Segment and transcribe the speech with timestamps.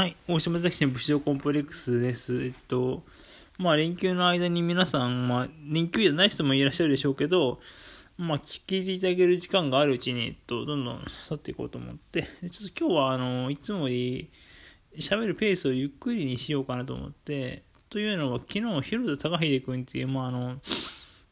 [0.00, 2.42] はい、大島崎市の武士道コンプレックスです。
[2.42, 3.02] えっと、
[3.58, 7.60] まあ、連休の間に皆さん、まあ、連休じゃない人もいらっしゃるでしょうけど、
[8.16, 14.30] まあ、聞いていただける時間があるうちに、えっと、どんどん去っていこうと思って、ちょっと今日は、あの、いつもより
[14.96, 20.62] 喋るペースをゆっくりにしようかなと思って、というのは、昨日、広田隆秀君っていう、まあ、あの、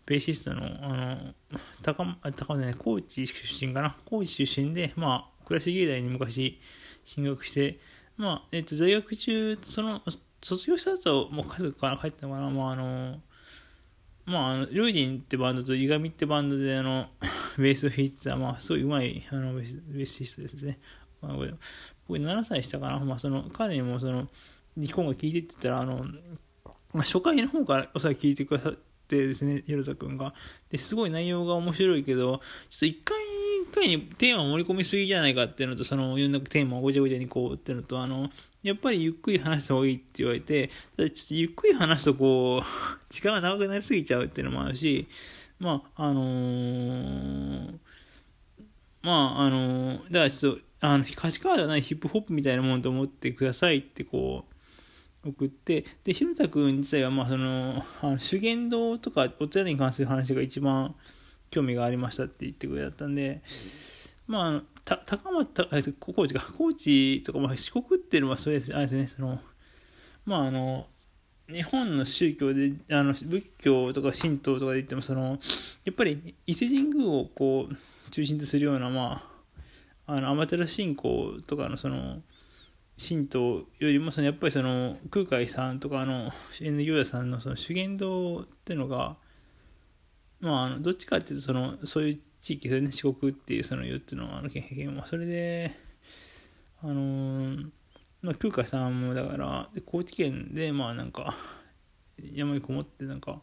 [0.04, 1.34] ベーシストの、あの、
[1.80, 2.04] 高、
[2.36, 3.96] 高ね、高知出身かな？
[4.04, 6.60] 高知出身で、まあ、倉敷芸大に昔
[7.06, 7.78] 進学して、
[8.18, 10.02] まあ、えっと、在学中、その、
[10.42, 13.20] 卒業した後、もう家族から帰ったのかな、まあ、あの、
[14.26, 17.08] まあ、あの、リュウジンってバンドと、イガミってバンドで、あの、
[17.56, 20.80] ベースを弾いてた、まあ、すごい上手い、あの、ベースストですね。
[21.22, 21.54] まあ、これ
[22.08, 24.28] 僕7歳したかな、まあ、その、彼にも、その、
[24.76, 26.04] 日本が聴いてって言ったら、あの、
[26.92, 28.74] まあ、初回の方からおそらく聴いてくださっ
[29.08, 30.34] てですね、ヒロタ君が。
[30.70, 33.18] で、すごい内容が面白いけど、ちょっと一回
[33.70, 38.30] 一回にテーマを盛り込みすぎじゃないかっていうのと、その、いろんなテーマをごちゃごちゃにこうっていうのと、あの、
[38.62, 42.66] やっぱりゆっくり話した方がいいって言われて、ただちょっとゆっくり話すとこう、
[43.12, 45.06] 時間が長くなりすぎちゃうっていうのもあるし、
[45.58, 47.74] まあ、あのー、
[49.02, 54.47] まあ、あのー、だからちょっと、あの、歌詞カードはないヒップホップみたいなものと思ってくださいってこう、
[55.30, 60.94] 送って、で、ひろたくん自体は、まあ、その、あの修験道とかお茶に関する話が一番、
[61.50, 63.42] 興味がありましたって言ってくれたんで、
[64.26, 69.40] まあ、た高松、高知か、高知とか、まあ、四国っていうのはそうです、あれですね、その、
[70.26, 70.86] まあ、あの、
[71.50, 75.38] 日本の宗教で、あの仏教とか神道とかで言っても、その、
[75.84, 79.26] やっぱり伊勢神宮をこう、中心とするような、ま
[80.06, 82.20] あ、あの、天照信仰とかのその、
[82.98, 89.16] 神道よりもそのやっぱりその空海さんとかの N 行者さんのその修験道っていうのが
[90.40, 95.74] まあ、あのどっちかっていうとそのそういう地域それね四国っていうその4つのあの県はそれで
[96.82, 97.56] あの、
[98.22, 101.34] まあ、空海さんもだから高知県でまあなんか
[102.32, 103.40] 山にこもってなんか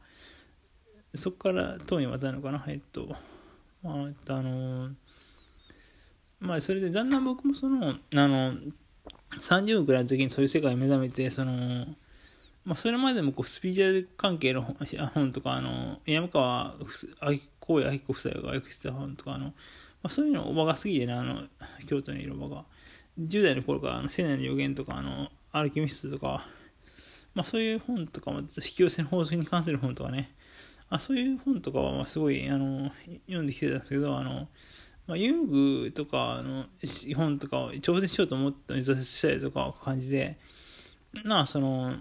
[1.14, 3.10] そこから唐に渡るのかなえっと
[3.84, 4.90] まああの、
[6.40, 8.54] まあそれでだんだん僕もそのあの
[9.40, 11.86] 30分くらいの時にそういう世界を目覚めてその
[12.66, 16.76] まあ、それまでもこうスピリチュアル関係の本とか、あの山川
[17.62, 19.54] 光也明子夫妻が訳してた本とか、あのま
[20.06, 21.44] あ、そういうのおばが好きでね、あの
[21.86, 22.66] 京都にいるおばが。
[23.20, 26.48] 10代の頃からあの、聖内の予言とか、あのアルキミストとか、
[27.36, 30.32] まあ、そういう本とかも、引き寄せの法則に関する本とかね、
[30.90, 32.92] あそういう本とかはまあすごいあの
[33.28, 34.48] 読んできてたんですけど、あの
[35.08, 35.48] まあ、ユン
[35.84, 36.66] グとかの
[37.16, 40.38] 本とかを挑戦しようと思ったのに挫折したりとか感じで、
[41.24, 41.94] まあその、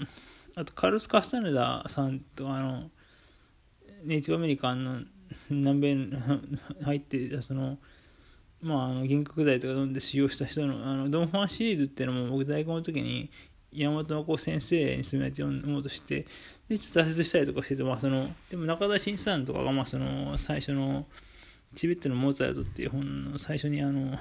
[0.56, 2.90] あとカルス・カスタネダさんとあの
[4.04, 5.00] ネイティブアメリカンの
[5.50, 6.12] 南米に
[6.82, 7.78] 入ってその
[8.62, 13.30] まああの原告剤とか飲んで使用した人のあのドン・ファンシリーズっていうのも僕大学の時に
[13.72, 16.26] 山本の子先生に勧めて読もうとして
[16.68, 21.06] でちょっと挫折したりとかしてて、まあ、そのでも中田新さんとかがまあその最初の
[21.74, 24.18] チベットのモーツァルトっていう本の最初にあの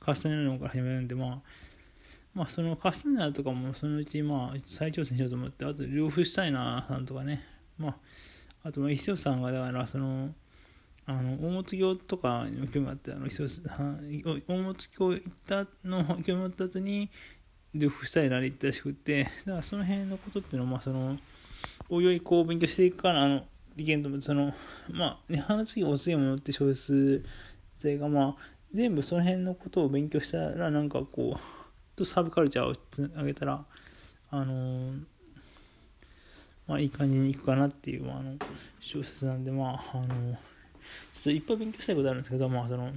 [0.00, 1.38] カスタネダのから始めるんでまあ
[2.34, 7.40] まあ、そのカスタネラとかもそのうち、まあ、再挑戦しようと思って、あと、両夫シュタイナーさんとかね、
[7.78, 7.96] まあ、
[8.64, 10.34] あと、伊勢さんが、だから、その、
[11.06, 14.00] あの、大物業とかにも興味があって、あの、伊勢さん、
[14.48, 17.08] 大物業行ったの、興味あった後に、
[17.72, 21.16] 両夫シュタイナーで行ったらしくて、だからその辺のことっていうのは、まあ、その、
[21.88, 23.44] おいおいこう勉強していくから、あの、
[23.76, 24.54] 意見と、その、
[24.90, 27.24] まあ、花次お強いものって小説
[27.78, 33.64] 性が、まあ、全部その辺のことを勉強したら、なんかこう、とサブカルチャーを上げたら、
[34.30, 35.00] あのー、
[36.66, 38.36] まあいい感じにいくかなっていう、あ、の
[38.80, 40.38] 小説なんで、まあ、あのー、ちょ
[41.20, 42.92] っといっぱい勉強したいことあるんですけど、まあその、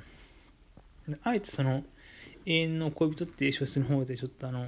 [1.24, 1.84] あえてその、
[2.46, 4.68] 永遠の恋人っていう小説の方でちょっとあの、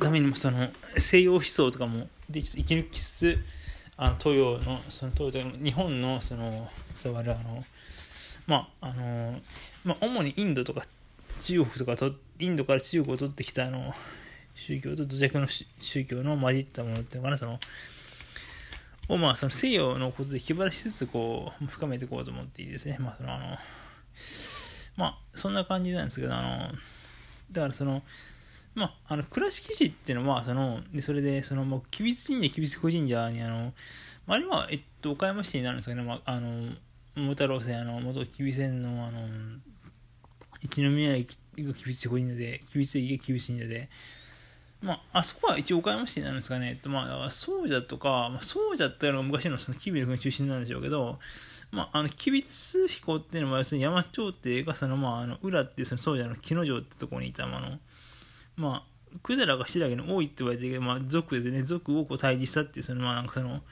[0.00, 3.38] ためにもその西洋思想とかもでちょっと息抜きつつ
[4.00, 6.70] あの東洋のその東洋日本のその
[7.02, 7.64] 伝わるあの
[8.46, 9.38] まああの
[9.84, 10.82] まあ主にインドとか
[11.42, 13.92] 中国とかとインドから中国を取ってきたあの
[14.54, 17.58] 宗教と土着の宗教の混じったものっていうのかなその
[19.08, 22.98] をまあその西洋のことで気晴らしつつこう深めていこうと思っていいですね。
[23.00, 23.44] まあそのあの
[24.96, 26.72] まあそんな感じなんですけどあの
[27.50, 28.02] だからその
[28.74, 33.72] まあ、あの倉敷市っていうのはそのでそれでそのもう吉備津神社吉備津小神社にあの
[34.26, 36.72] まあれは、えっと、岡山市になるんですけど、まあ、あの
[37.16, 39.20] 桃太郎線あの元吉備線のあの
[40.60, 43.88] 一宮駅が厳しい神社で、厳しい駅が厳しい神社で、
[44.80, 46.78] まあ、あそこは一応岡山市になるんですかね。
[46.82, 51.18] とまあ、そうじゃとか、まあ、そうじゃったのが昔のその吉備の国中心なんでしょうけど、
[51.70, 57.78] まあ、あの、吉備津彦っていうのは、要するに山頂っていうか、その、まあ、あの、裏っていうその、そうじゃの木之丞ってとこにいた、まあの、
[58.58, 63.62] まあ、百済が白毛の多いって言われてるけど、まあ、族ですね、族をこう退治したっていう、その、まあ、なんかその、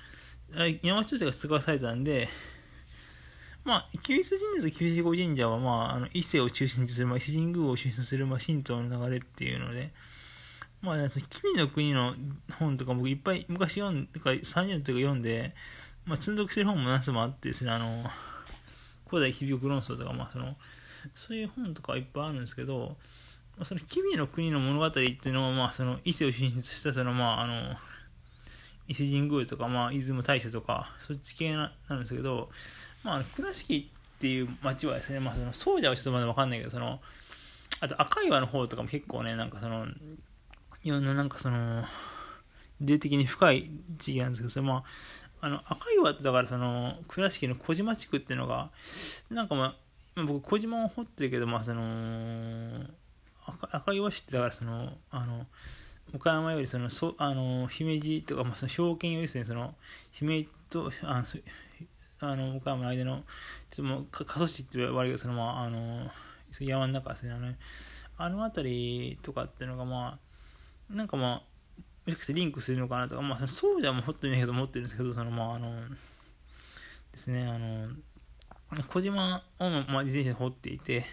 [0.82, 2.28] 山頂が使わされたんで、
[3.64, 9.92] まあ、キリスト神社と九子神社は、まあ、あの伊勢を中心とする、まあ、伊勢神宮を中心とする、まあ、神道の流れっていうので、
[10.82, 12.14] まあ、君の国の
[12.60, 15.52] 本とか僕いっぱい昔読んで、30年とか読んで、
[16.04, 18.04] まあ、積んどくしてる本も何つもあってですね、あの、
[19.08, 20.54] 古代響く論争とか、まあ、その、
[21.14, 22.96] そういう本とかいっぱいあるんですけど、
[23.62, 27.76] その君の国の物語っていうのは、まあ、その伊勢を中心とした、その、まあ、あの、
[28.88, 32.50] 伊勢神宮とか、まあ、出雲大社とか、そっち系なんですけど、
[33.02, 37.00] まあ、倉敷っていう町はですね、まあ、その、そうじゃはちょっとまだわかんないけど、その、
[37.80, 39.86] あと赤岩の方とかも結構ね、なんかその、
[40.82, 41.84] いろんななんかその、
[42.80, 44.84] 霊的に深い地域なんですけど、それま
[45.40, 48.70] あ、あの、赤岩ってだからその、倉敷の小島地区っていうのが、
[49.30, 49.76] なんかま
[50.16, 52.86] あ、僕小島を掘ってるけど、まあその、
[53.46, 55.46] 赤赤岩市ってだからその、あの、
[56.14, 59.74] 岡山よりその、そあの姫路とか、まあ、その証券よりですね、その、
[60.12, 61.24] 姫路と、あの、
[62.20, 63.24] あの岡山の間の、
[63.70, 66.10] ちょっともう、過疎地って言われるけど、その、まあ、あの、
[66.60, 67.52] 山の中ですね、あの、
[68.18, 70.18] あの辺りとかっていうのが、ま
[70.90, 71.42] あ、なんかまあ、
[72.06, 75.72] もしかしてリンクするのかなとか、まあ、そうじゃもほっといないけど思ってるんですけど、そのまあ、あの、
[77.12, 77.88] ですね、あの、
[78.88, 81.04] 小島を、まあ、自転車で掘っていて、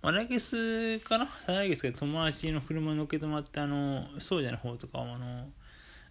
[0.00, 1.28] まあ、来月かな？
[1.46, 5.48] 来月か友達の車に乗っけてもらって、あの、そうじゃの方とかを、あの、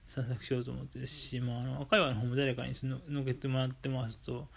[0.07, 4.47] 散策しようと思ってるし、まあ、あの、赤岩の方も誰かに乗っけてもらってますと、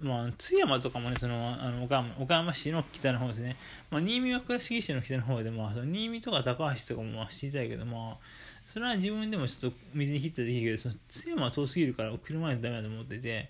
[0.00, 3.56] まあ、津山とかもね、その、あの岡山岡山市の北の方ですね。
[3.90, 8.16] まあ、新見は倉敷市の北の方で、まあ、その新見とか高橋とかもまあ知りたいけど、まあ、
[8.66, 13.48] それは自分でもちょっと水に切ったできるけど、その津山は遠すぎるから車でダメだと思ってて、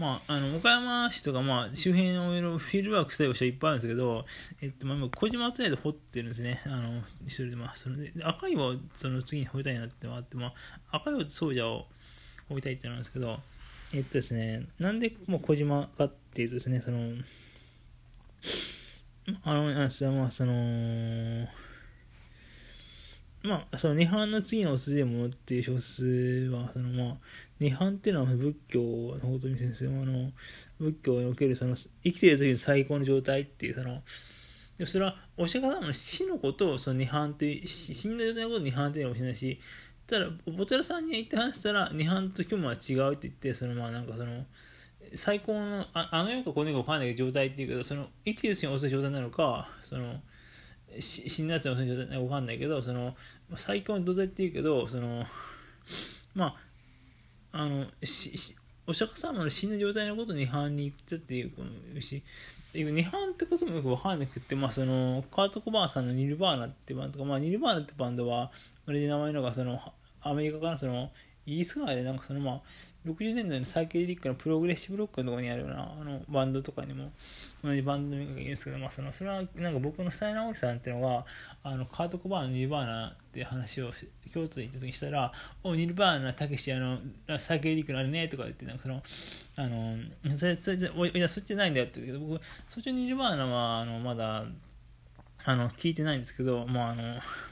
[0.00, 4.24] まあ、あの、岡山市とか、まあ、周辺のいろフィールドワークしたい場所いっぱいあるんですけど、
[4.62, 6.62] えっと、まあ、今、小島とりあえず掘ってるんですね。
[6.64, 10.54] あの、一人で、まあ、そので、赤岩をその次に掘りたいなってのがあって、ま
[10.90, 11.86] あ、赤岩と総社を
[12.48, 13.40] 掘りたいってなんですけど、
[13.92, 17.12] えっとですね、なんでもう小島かっていうとですね、その、
[19.44, 21.46] あの、あまあ、その、
[23.42, 27.16] まあ、その、涅槃の次のおでものっていう小説は、その、まあ、
[27.60, 30.32] 涅槃っていうのは仏教のほとに先生も、あの、
[30.78, 34.02] 仏教における、その、生きている時の最高の状態っていう、その、
[34.78, 39.60] でそれは、お釈迦様の死のことを、その、涅槃っていう、死んだ状態のことを涅槃っていうのかもしれないし、
[40.06, 40.26] ただ、
[40.58, 44.46] お寺さんに行って話したら、涅槃と虚無は違うって言って、そのまあなんかその、
[45.14, 50.20] 最高の、ああの世かこの世か分かんない状態っていうけど、その、生きてる人に遅い状態なのか、その、
[50.98, 53.14] 死んだやつに遅い状態なのか分かんないけど、その、
[53.56, 55.26] 最高の状態っていうけど、その、
[56.34, 56.69] まあ、
[57.52, 58.56] あの、し
[58.86, 61.62] お釈迦様の死んだ状態のことに涅槃に行ったっていうこ
[61.94, 62.22] のし、
[62.74, 68.50] 涅槃ってこともよく分かんなくて、まあ、そのカート・コバーンさんのニルバーナってバンドとか、まあ、ニルバーナってバンドは、
[68.86, 69.80] あれで名前のがその
[70.22, 71.10] アメリカからその
[71.46, 72.60] イギリス側でなんかそのまあ
[73.06, 75.96] 60年代のサイケデリックのプログレッシブロックのところにあるような。
[76.00, 77.12] あのバンドとかにも。
[77.62, 81.24] 同じバンドがいるんですけど、まあ、そのそれはなんか僕のスタイナーさんっていうのが
[81.62, 83.90] あのカート・コバーンのニルバーナっていう話を
[84.32, 85.32] 京都に行った時にしたら
[85.62, 86.98] 「おニルバーナたけしあの
[87.38, 89.02] サイケデリックのあれね」とか言ってなんかその
[89.56, 89.98] あの
[90.38, 94.46] それそれおいやそっちじゃないんだよって言うけど僕そっちのニルバーナはあのまだ
[95.44, 97.02] あの聞いてないんですけど、まああの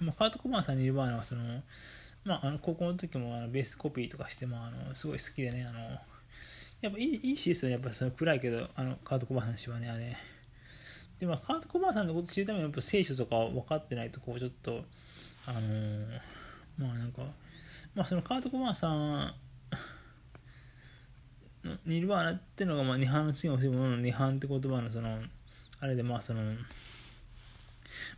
[0.00, 1.62] まあ、カート・コバーンさんニルバーナはその
[2.24, 5.80] まあ、あの高校の時もあのベースコピーとかして、まあ、あのすごい好きでね、あの
[6.80, 10.16] やっぱいいいい詩ですよね、やっぱその暗いけど、あのカート・コバーさんの詩はね、あれ。
[11.18, 14.84] で、まあ、カート・コバーさんのこと知るためにやっぱ聖書とか分かってないと、こう、ちょっと、
[15.46, 16.06] あのー、
[16.78, 17.22] まあなんか、
[17.94, 19.34] まあそのカート・コバーさん、
[21.84, 25.18] ニルバーナってのが、まあ、涅槃の次のものの涅槃って言葉の、その、
[25.80, 26.54] あれで、まあその、ま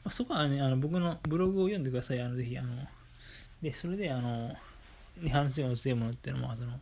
[0.05, 2.87] あ、そこはね、あの僕のブログを読んでください、あのぜひ、あの、
[3.63, 4.55] で、それで、あの、
[5.21, 6.81] 日本人が強いものっていうのは、その、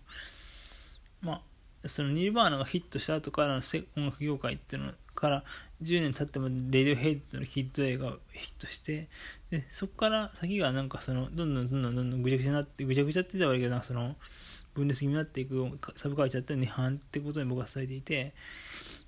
[1.21, 1.41] まあ、
[1.89, 3.63] そのニルバーナがヒットした後からの
[3.97, 5.45] 音楽業界っていうのから
[5.83, 9.09] 10年経ってもレディオヘイトのヒット映画がヒットして
[9.51, 14.17] でそこから先がなんかそのどんどんどんどんどんどんぐちゃぐちゃになってぐちゃぐちゃって言ったら悪いけどその
[14.75, 18.33] 分裂気味になっていくサブカルチャーって日本ってことに僕は伝えていて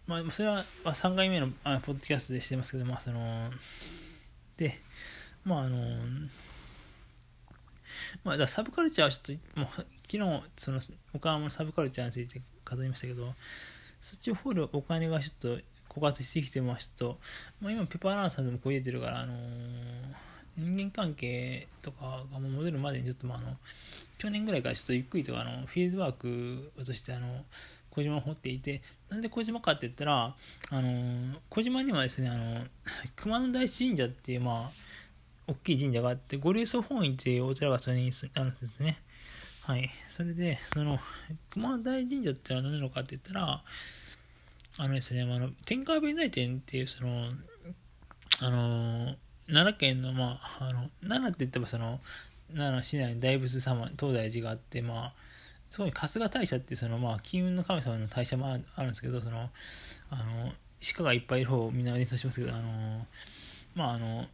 [0.06, 3.50] まあそれは3回目のあポッドキャストでしてますけどまあその
[4.56, 4.80] で
[5.44, 5.78] まああの
[8.24, 10.80] まあ、だサブカルチャーはちょっと、もう昨日、その、
[11.14, 13.34] 岡山のサブカルチャーについて語りましたけど、
[14.00, 17.18] そっちを掘るお金がちょっと枯渇してきてますと、
[17.60, 19.36] まあ、今、ペパーランさんでもこう言えてるから、あのー、
[20.56, 23.56] 人間関係とかが戻るまでにちょっと、まあ、あの、
[24.18, 27.44] 去年ぐらいからちょっとゆっくりとか、あの、フィールドワークとして、あの、
[27.90, 30.34] 小島を掘っていて、なんで小島かって言ったら、
[30.70, 32.64] あの、小島にはですね、あの、
[33.16, 34.89] 熊野大神社っていう、まあ、
[35.50, 39.00] 大きい神社があって、五霊祖本院っていうお寺がそれにあるんですね。
[39.62, 39.90] はい。
[40.08, 40.98] それで、その、
[41.50, 43.62] 熊大神社ってのは何なのかって言ったら、
[44.78, 47.28] あのですね、あの、天下弁内店っていう、その、
[48.40, 49.16] あの、
[49.48, 52.00] 奈良県の、まあ、あの、奈良って言ってもその、
[52.54, 55.12] 奈良市内に大仏様、東大寺があって、まあ、
[55.68, 59.50] そこに春日大社って、その、まあ、金運の神様の大社もあるんですけど、その、
[60.10, 60.52] あの、
[60.96, 63.06] 鹿がいっぱいいる方をみんな演奏しますけど、あの、
[63.74, 64.26] まあ、あの、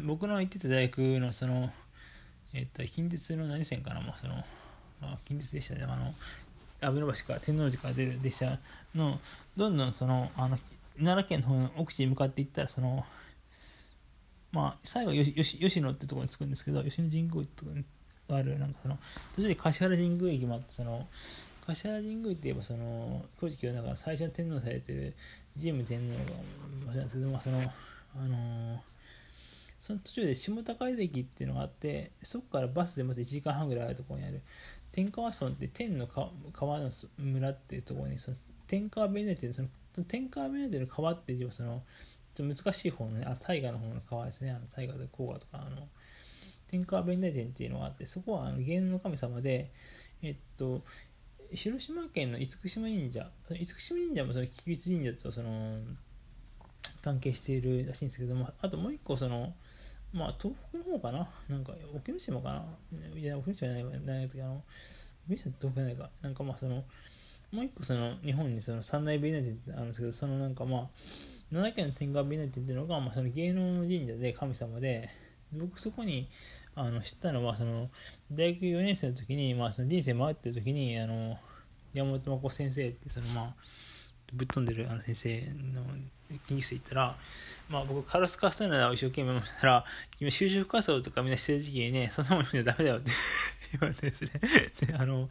[0.00, 1.70] 僕の行ってた大学の、その、
[2.54, 4.34] えっと、近鉄の何線かな、まあ、その、
[5.00, 6.14] まあ、近鉄列車で、あの、
[6.80, 8.58] 阿部橋から天王寺から出る列車
[8.94, 9.20] の、
[9.56, 10.58] どんどんその、あの、
[10.98, 13.04] 奈良県の方の奥地に向かっていったら、その、
[14.52, 17.84] まあ、最後吉、吉野ってところに着くんですけど、吉野神宮ってところに
[18.30, 18.98] ある、なんかその、
[19.36, 21.06] 途中で橿原神宮駅もあって、その、
[21.66, 25.14] 橿原神宮って言えば、その、古事記はだか最初の天皇されてる
[25.58, 26.14] 神武天皇
[26.86, 28.78] が、場所なんで、まあ、その、あのー、
[29.80, 34.42] その途中で下高井駅っていうのがあって、そこからバスでまず1時間半ぐらいあるところにある、
[34.92, 36.30] 天川村って天の川
[36.80, 39.68] の村っていうところに、その天川ベネテその
[40.06, 41.82] 天川ベネテの川っていうその
[42.38, 45.88] と難しい方のね、あ、大河の方の川ですね、あの大河で黄河とか、あの、
[46.70, 49.72] 天川弁大殿っていうのがあって、そこはあの芸能の神様で、
[50.22, 50.82] えっと、
[51.52, 55.78] 広島県の厳島神社、厳島神社もその吉備神社とその
[57.02, 59.54] 関係しているらしいんですけども、あともう一個その、
[60.12, 64.64] まあ、東北の方かななんか、沖ノ島かないや、沖ノ島じゃないわ、ないですけど、あの、
[65.26, 66.10] 沖ノ島って東北ないか。
[66.22, 66.84] なんかまあ、その、
[67.52, 70.88] もう一個その、日本にその三大弁大殿ってあるんですけど、そのなんかまあ、
[71.50, 75.10] 奈良県の天下美奈っていうのが、まあ、その芸能の神社で神様で、
[75.52, 76.28] 僕そこに
[76.74, 77.90] あの知ったのは、その
[78.30, 81.38] 大学4年生の時に、まあ、その人生回ってる時に、あの
[81.94, 83.54] 山本真子先生って、そのまあ、
[84.32, 85.40] ぶっ飛んでるあの先生
[85.72, 85.84] の
[86.28, 87.16] 研究室行ったら、
[87.68, 89.84] まあ僕、カルスカスタナダを一生懸命読んだら、
[90.20, 93.10] 今、就職活動とかみんなしてる時期にね、そんなもん読んじゃダメだよって
[93.72, 94.30] 言われてですね。
[94.86, 95.28] で、あの、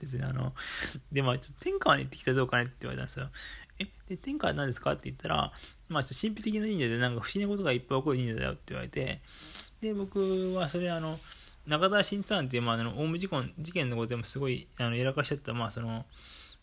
[0.00, 0.54] ですね、あの、
[1.12, 3.30] で、まあ、ちょっと天川に行ってきたらどうかねって言われたんですよ。
[3.80, 4.92] え、で、天下は何ですか？
[4.92, 5.52] って言ったら、
[5.88, 9.20] まあ、ちょっと神秘的な忍者でなんか不思議なことがいっぱい起こる忍者だよって言われて、
[9.80, 11.20] で、僕はそれあの、
[11.66, 16.06] 中田新さんっていう、まあ、あの、オウム事故事件のことでもすごい、あの、やらかしちゃった、まあ、その、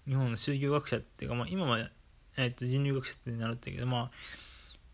[0.08, 1.90] 日本の宗教学者っていうか、まあ、今は、
[2.38, 4.12] えっと、人類学者ってなるってけど、まあ、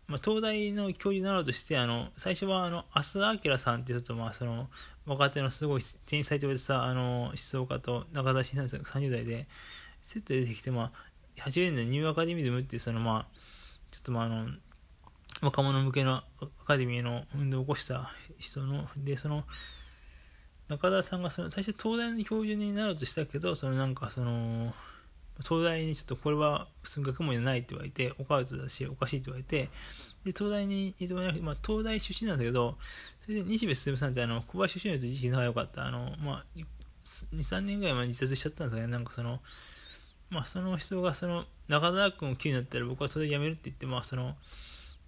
[0.08, 4.68] まあ、東大の教授になろうとして、あの、最初は、あの、浅田明さんっていうと、まあ、その、
[5.06, 9.46] 若手のすごい天才と言われてた、あの、思想家と中田新さん30代で、
[10.04, 13.36] セットで出てきて、まあ、80年代ニューアカデミズムっていうそのまあ
[13.90, 14.46] ちょっとまああの
[15.40, 16.24] 若者向けのア
[16.66, 19.44] カデミーの運動を起こした人のでその
[20.68, 24.74] 中田さんがその最初東大の教授になろうとしたけどそのなんかその
[25.44, 29.70] 東大にちょっとこれは普通学問じゃないって言われておかわだしおかしいって言われて
[30.24, 32.76] で東大に移動なくて、まあ、東大出身なんだけど
[33.20, 35.86] それで西部進さんってあの小林出身の時期仲良かった。
[35.86, 36.44] あのまあ
[37.34, 38.92] 23年ぐらい前に自殺しちゃったんですよね。
[38.92, 39.40] なんかその
[40.32, 44.34] まあ、その人がその中田君を急になったら僕はそれ辞めるって言って、まあ、その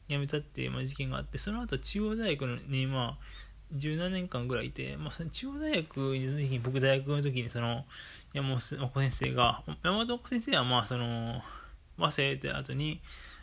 [0.07, 3.25] 辞めたっていう、まあ、事件があってその後中央大学にまあ
[3.77, 7.85] 17年間ぐらいいて、まあ、その中央大学にいた時に僕大学の時にその
[8.33, 11.43] 山本先生が山本先生はまあその
[11.99, 13.01] 忘れて後に、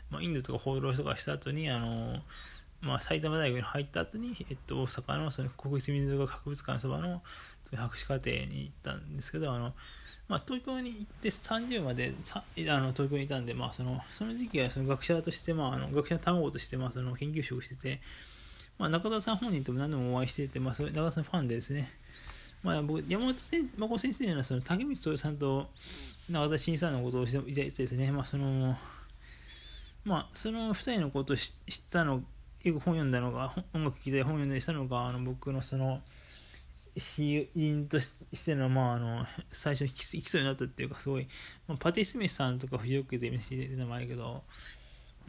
[0.10, 2.20] まあ、インドとか放浪とかした後にあの
[2.82, 7.22] まあ、埼玉大学に入った後に、えっと、大阪のその国立民族学博物館のそばの
[7.76, 9.74] 博士課程に行ったんですけどあの
[10.32, 18.00] まあ、東京に行って30まであの東京にいたんで、まあ、そのその時期はその学者として、まあ、あの学者の卵として、まあ、その研究職してて、
[18.82, 21.92] まあ、中田さん本人とも何度もお会いしてて、まあ、それ中田さんファンでですね、
[22.64, 25.70] まあ、僕山本先生先生のその竹光さんと
[26.28, 28.76] 中田新さんのことをしていてですね、まあその
[30.04, 31.52] まあ、その2人のことを知っ
[31.92, 32.24] たの
[32.64, 36.02] よく本読んだのが音楽聴いて本読んだりしたのがあの僕のその
[36.98, 38.12] 死因とし
[38.44, 41.28] ての,、まあ、あの最初に基礎になったっていうかすごい、
[41.68, 44.42] まあ、パティ・スミスさんとか藤岡で見せて出た前けど、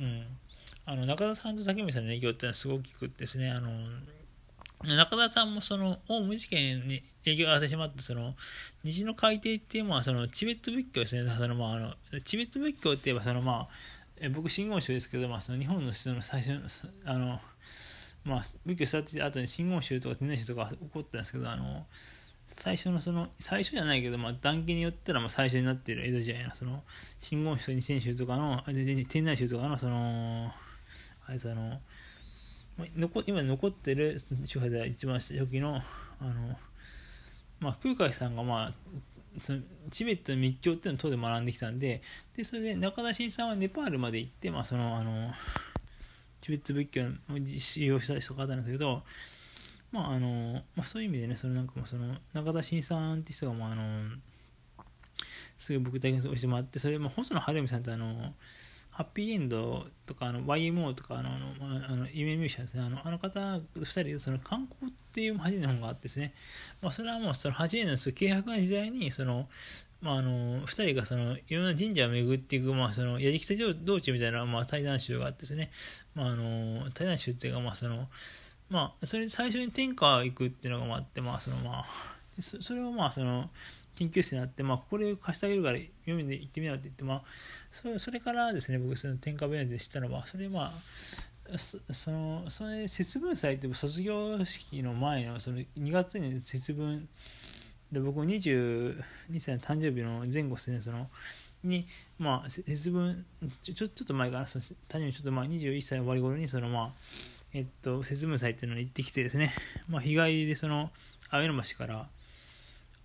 [0.00, 0.26] うん、
[0.84, 3.70] あの中田さんと竹見さんの影響ってのはすごく大きくてですねあの
[4.84, 8.34] 中田さんもそのオウム事件に影響が与えてしまってその
[8.82, 11.32] 虹の海底っていうのはそのチベット仏教ですね。
[11.38, 13.68] その、まあ、あのチベット仏教って言えばその、ま
[14.22, 16.60] あ、僕真言宗ですけど、まあ、その日本のその最初の
[17.04, 17.40] あの
[18.24, 21.86] まあ、仏教を育って後に真言宗とか天然宗とか起こったんですけど、あの、
[22.46, 26.82] 最初のその、最初じゃないけど、まあ、断言によったら、まあ、最初になっている江戸時代の、その、
[27.18, 30.52] 真言宗、二千宗とかの、天然宗とかの、その、
[31.32, 31.80] あいつあの、
[32.96, 35.76] 残今残ってる宗派では一番初期の、
[36.20, 36.56] あの、
[37.60, 38.72] まあ、空海さんが、まあ、
[39.40, 39.60] その
[39.90, 42.02] チベットの密教っていうのを当で学んできたんで、
[42.36, 45.32] で、それで中田新さんはネパールまで行って、まあ、その、あの、
[46.42, 47.06] チベット仏教を
[47.58, 49.02] 使用した人方なんですけど、
[49.92, 53.82] まああのまあ、そういう意味でね、そのなんかその中田新さんって人が、まあ、あの
[55.58, 58.34] すぐ僕体験してもらって、それ、まあ、細野晴臣さんってあの、
[58.92, 61.30] ハッピーエンドとかあの YMO とかあの
[61.88, 62.82] あの夢ミュージシャンですね。
[62.84, 66.34] あのあの方2人でその観光っていう初めの本があってですね、
[66.82, 69.48] まあ、それはもうその初めての軽薄な時代にその
[70.02, 75.70] まあ、あの2人がそのいろんな神社を巡っていく、まあ、そのやりきせ道中みたいな、まあ、対談集があってですね、
[76.16, 78.08] まあ、あの対談集っていうか、まあその
[78.68, 81.86] まあ、それで最初に天下行くっていうのがあって、まあそのまあ、
[82.40, 83.48] それをまあその
[83.96, 87.22] 研究室になって、まあ、これ貸してあげるから読みで行ってみようって言って、まあ、
[87.82, 90.72] それそれからですね僕その天下弁で知ったのはそれま
[91.54, 97.08] あそのそれ節分祭って卒業式の前のその2月に節分
[97.90, 99.02] で僕22
[99.38, 101.08] 歳の誕生日の前後ですねその
[101.62, 101.86] に
[102.18, 103.24] まあ節分
[103.62, 106.90] ちょちょっと前かなその誕生日ちょっと前21歳の終わり頃にそのまあ
[107.52, 109.52] えっと節分祭っていうのに行ってきてですね
[109.88, 110.90] まあ日帰りでその
[111.30, 112.08] 上野橋から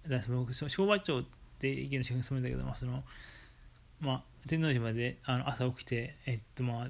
[0.09, 1.23] だ僕昭和町っ
[1.59, 3.03] て駅の近くに住むんだけど、まあ、その
[3.99, 6.87] まあ天王寺まであの朝起きて、えっとまあ、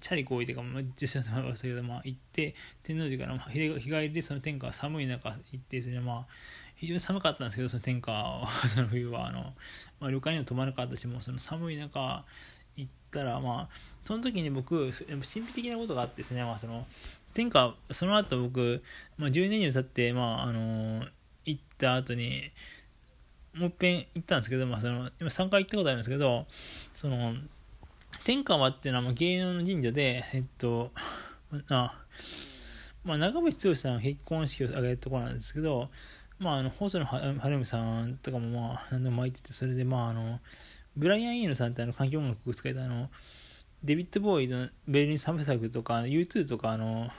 [0.00, 6.26] チャリこいてか、まあ、実際はけど、まあ、行って、天王寺から、まあ、日帰りでその天下寒い中行ってですね、まあ、
[6.76, 9.54] 非常に寒かったんですけど、その天下 その冬は、あの、
[10.00, 12.24] まあ、旅館にも泊まらなかったし、もうその寒い中
[12.76, 16.86] 行ったら、まあ、その時に僕、神秘的なことがあってですね、まあ、その、
[17.34, 18.82] 天下、その後僕、
[19.18, 21.06] まあ、10年以上経って、まあ、あの、
[21.44, 22.50] 行った後に、
[23.54, 26.46] もう一遍行ったんですけど、まあ、その今3回行ったことあるんですけど、
[26.94, 27.34] その、
[28.24, 30.90] 天川っていうのは芸能の神社で、えっと、
[31.68, 32.04] あ
[33.04, 35.90] まあ、長渕剛さんが結婚式を挙げるところなんですけど、
[36.38, 40.40] まあ、あの、細野晴臣さんとかも、まあ、何でも巻いてて、それで、まあ、あの、
[40.96, 43.10] ブライアン・イーノさんってあの、環境音楽を使えたあの、
[43.82, 47.10] デビッド・ボーイのベルリン・サムサクとか、U2 とか、あの、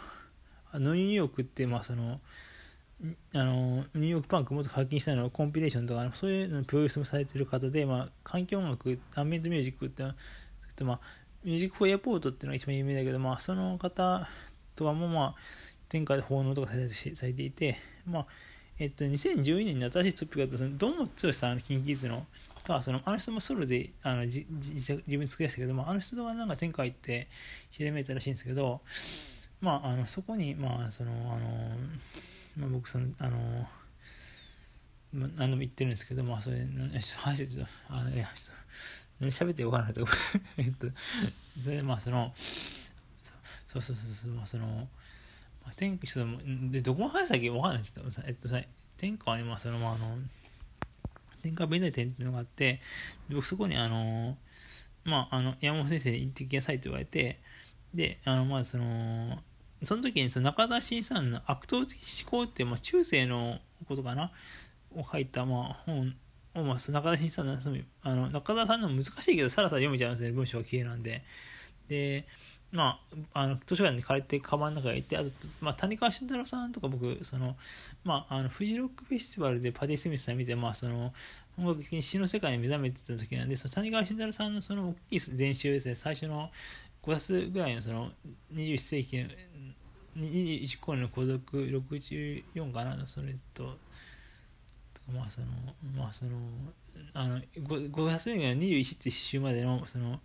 [0.73, 2.19] ノニューヨークって、まあ、その、
[3.33, 10.03] あのニューヨークパンクもっと課金したいのはコンピレーションとかそういうのをプロデュースもされてる方で、まあ、環境音楽アンビエントミュージックって、
[10.83, 10.99] まあ、
[11.43, 14.27] ミュージックフォーエアポートっていうのが一番有名だけど、まあ、その方
[14.75, 15.35] とかも、まあ、
[15.89, 18.25] 天下で奉納とかされていて、まあ
[18.79, 22.25] えっと、2012年に新しいトピックがあったどの剛さんのキンキーズの
[22.67, 27.27] がそのあの人もソロであのじ自分作りましたけど、まあ、あの人がなんか天下行って
[27.69, 28.81] ひらめいたらしいんですけど、
[29.61, 31.75] まあ、あのそこに、まあそのあの
[32.57, 33.67] まあ、僕そのあの
[35.13, 36.57] まあ、何度も言ってるんですけど、まあ、それ、
[37.17, 38.27] 話してちょっと、あの、いや、
[39.19, 40.05] 何喋ってよかないと、
[40.57, 40.87] えっと、
[41.63, 42.35] それで、まあ、その、
[43.67, 44.67] そうそうそうそう、まあ、その、
[45.63, 48.61] まあ、天気、ちょっと、で、どこの話だっけわかんないですけど、えっとさ、
[48.97, 50.17] 天下はね、まあ、その、まあ、あの、
[51.41, 52.81] 天下弁大店っていうのがあって、
[53.29, 54.37] 僕そこに、あの、
[55.05, 57.39] まあ、あの、山本先生に行ってきなさいって言われて、
[57.93, 59.41] で、あの、まあ、その、
[59.83, 64.31] その時にその中田新さんの悪党的思考って、まあ、中世のことかな？
[64.95, 66.15] を書いた、まあ、本
[66.55, 67.57] を、まあ、中田新さんの
[68.01, 71.23] あの中田さんの難しいけどさらさら読めちゃうんですね文章が綺麗なんで。
[71.89, 72.25] で
[72.71, 72.99] ま
[73.33, 75.29] あ、あの図書館に借りてカバンの中に行ってあと、
[75.61, 77.55] まあ、谷川俊太郎さんとか僕その、
[78.03, 81.13] まあ、あのフジロックフェスティバルでパティ・スミスさん見て、まあ、その
[81.57, 85.95] 音楽的に詩の世界に目覚めてた時なんでその谷川俊太郎さんのその大きい練習ですね。
[85.95, 86.49] 最初の
[87.03, 88.11] 5月ぐらいのその
[88.53, 89.27] 21世紀
[90.17, 93.77] 21個の孤独64かなそれと。
[95.13, 95.47] まあその
[95.95, 96.31] まあその
[97.13, 100.19] あの 5, 5月目が21って詩集までのその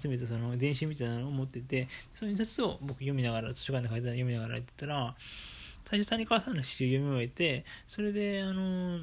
[0.00, 5.14] 集めたその電子みたいなのを持っててその印刷を僕読みながら図書館で書いたの読みながらやってたら
[5.88, 9.00] 最初谷川さんの詩集読み終えてそれであの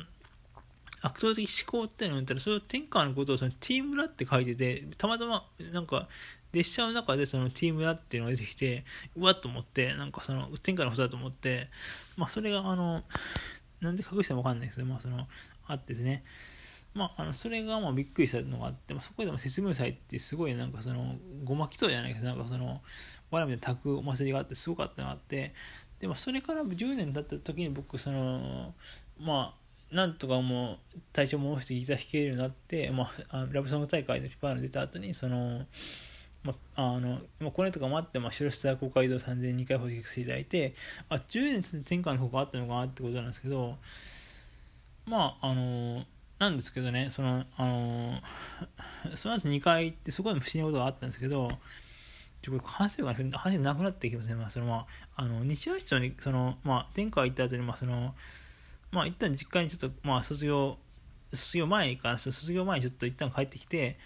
[1.02, 6.08] 悪党的思考っていうのを言ったらそれを天下のことをそのティームラって書いててたまたまなんか
[6.54, 8.86] 列車の中でそのティームラっていうのが出てきて
[9.18, 11.70] うわっと思ってなんかその天下のことだと思って
[12.16, 13.04] まあそれがあの
[13.82, 15.28] なんで隠しても分かんないですけどまあその
[15.68, 16.24] あってですね。
[16.94, 22.82] まあ、あのそれがまあびっくりしたのがあって、まあ、そこでも節分祭ってすごいなんかそのごまきとじゃないけどなんかその
[23.32, 25.56] わらみたいな炊くお祭りがあってすごかったのがあって
[26.00, 28.76] で、まあ、それから10年経った時に僕その
[29.20, 29.56] ま
[29.92, 35.66] あなんとかもう体調も戻してギター弾けるようになって、まあ、ラブソング大会でピパール出た後にその、
[36.44, 40.76] まあ、の、まあ、これとかもあって、まあ、白下公会堂3002回保育していただいて
[41.10, 43.78] あ10年経って天下の方があったのかなってことなんですけど
[45.06, 46.04] まああの
[46.40, 48.20] なんですけどねそのあの
[49.16, 51.50] その後2回ってそこでも不思議なことがあったんですけど
[52.42, 58.14] ちょこれ話が話なくなってきますね、まあそのまあ、あの西橋町にその、まあ、天下行った後にまあその
[58.92, 60.78] まあ一旦実家にちょっとまあ卒業
[61.34, 63.98] 卒業前から卒業前にちょっと一旦帰ってきて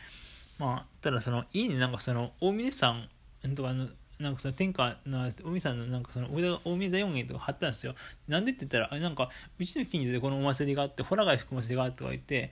[0.57, 3.09] まあただその家になんかその大峰山
[3.55, 3.87] とかの
[4.19, 7.93] なんかその天下のおみさんのなんかその大見大音源とか貼ったんですよ。
[8.27, 12.51] なんでって言ったら、あなんかうちの近所でこのお祭りがあって、ホラ貝吹く祭りがあってとか言って、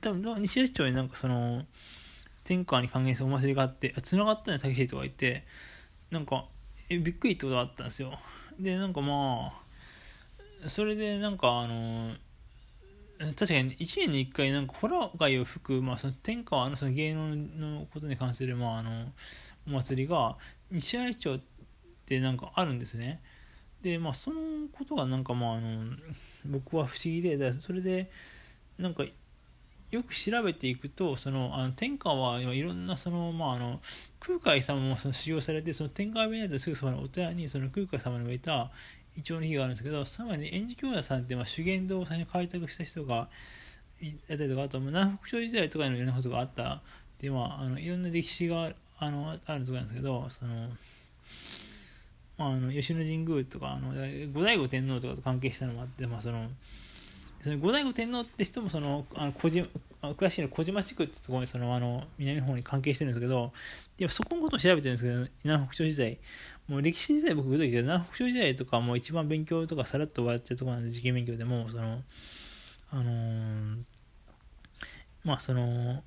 [0.00, 1.64] 多分西谷町になんかその
[2.44, 5.44] 天下に還元するお祭りがあって、繋がったね、竹市とか言って、
[6.10, 6.46] なんか、
[6.88, 8.18] え、びっくりってことがあったんですよ。
[8.58, 9.52] で、なんかま
[10.64, 12.14] あ、それでなんかあの
[13.36, 19.12] 確かに1年に1回なんかホラ貝を吹く、まあ、その天下のその芸能のことに関する、まあ、あの
[19.66, 20.36] お祭りが
[20.70, 21.40] 西愛町っ
[22.06, 23.22] てなんかあるんですね。
[23.82, 25.96] でまあそのことがなんかまああの
[26.46, 28.10] 僕は不思議でだそれで
[28.78, 29.04] なんか
[29.90, 33.80] よく調べていくとそのあの天下はいろんなその、まあ、あの
[34.20, 38.70] 空海様もその修行されてその天下部屋ですぐそばのお寺にその空海様の植えた
[39.16, 43.28] イチョウの木があるんですけどさらに円寺教屋さんって、まあ、修験道を最初開拓した人が
[44.00, 46.80] いたりとかあと南北朝時代とかにもいろんなことがあった
[47.20, 50.68] で、まあ、あのいろんな歴史があのあるところなんですけどその、
[52.38, 56.48] まあ、あの吉野神宮とかあの後醍醐天皇とかと関係したのもあって、まあ、その
[57.42, 59.66] その後醍醐天皇って人もそのあの小島
[60.02, 63.52] 詳しいの小島地区ってところにそのあの南の方に関係してるんですけど
[63.98, 66.18] でそこのことを調べてるんですけど南北朝時代。
[66.68, 72.02] もう歴史時代僕言うとき南北朝時代とかも一番勉強とかさらっと終わっちゃうところなんで受験勉強でもその
[72.90, 73.76] あのー、
[75.24, 76.02] まあその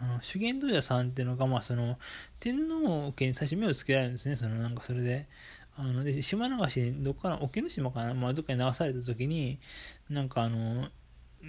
[0.00, 1.98] あの修験道者さんっていうのが、まあ、その
[2.40, 5.28] 天皇家に最初目をつけられるんですね、そのなんかそれで。
[5.74, 9.58] あので島流しにどっから沖ノ島かな、まあ、どっかに流された時に
[10.10, 10.88] なんかあの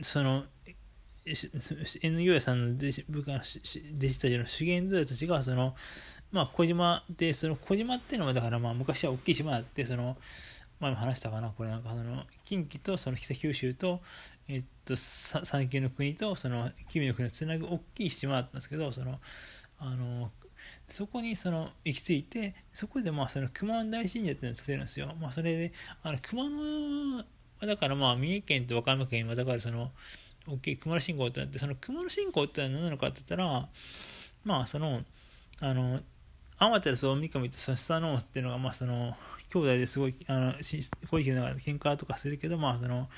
[0.02, 0.46] その
[2.02, 5.76] N 業屋さんの弟子部下の弟子たちの修験道者たちがその、
[6.34, 10.18] まあ、小島でその小島っていうのはだからまあ昔は大きい島だってその
[10.80, 14.02] 前も話したかなこれなんかその近畿とその北九州と
[14.50, 19.20] えっと、三級の国とその君の国をつなぐ大きい島だったんですけどその
[19.80, 20.32] あの
[20.88, 27.24] そこにその行き着いてそこでまあその熊野大神社っていうのを作ってるんですよ、まあ、それであの熊野
[27.66, 29.92] だからまあ三重県と和歌山県はだからその
[30.48, 33.70] 大きい熊野信仰ってなってその熊野信仰って何なのかって言ったら
[34.44, 35.04] まあその
[35.62, 36.02] あの
[36.60, 39.16] 天照大神とそのスノーっていうのがまあその
[39.52, 40.54] 兄弟ですごいあの
[41.10, 43.10] 恋姫の中で喧嘩とかするけどまあその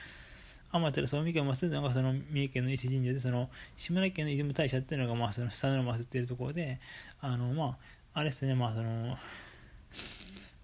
[0.72, 6.80] 天照総三家を祀るのがその三重県の伊勢神社でその島根県の出雲大社っていうのがまあその下の祀っているところで
[7.22, 7.78] あのま
[8.14, 9.18] ああれですねまあその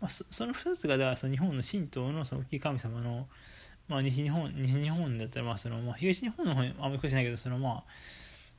[0.02, 3.28] まあ、その2つがだからその日本の神道のその大きい神様の、
[3.88, 7.84] まあ、西日本西日本だったらまあその、まあ、東日本の方にあんまり詳しないけどそのま